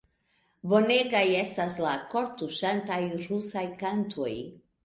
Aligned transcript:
Bonegaj 0.71 1.21
estas 1.41 1.77
la 1.85 1.93
kortuŝantaj 2.15 2.99
rusaj 3.29 3.67
kantoj! 3.83 4.35